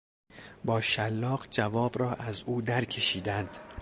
با 0.65 0.81
شلاق 0.81 1.47
جواب 1.51 1.99
را 1.99 2.13
از 2.13 2.41
او 2.43 2.61
در 2.61 2.85
کشیدند. 2.85 3.57